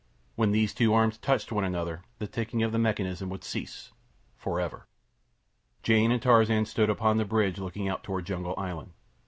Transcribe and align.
When 0.35 0.51
those 0.51 0.73
two 0.73 0.95
arms 0.95 1.19
touched 1.19 1.51
one 1.51 1.63
another 1.63 2.01
the 2.17 2.25
ticking 2.25 2.63
of 2.63 2.71
the 2.71 2.79
mechanism 2.79 3.29
would 3.29 3.43
cease—for 3.43 4.59
ever. 4.59 4.87
Jane 5.83 6.11
and 6.11 6.19
Tarzan 6.19 6.65
stood 6.65 6.89
upon 6.89 7.17
the 7.17 7.23
bridge 7.23 7.59
looking 7.59 7.87
out 7.87 8.03
toward 8.03 8.25
Jungle 8.25 8.55
Island. 8.57 8.93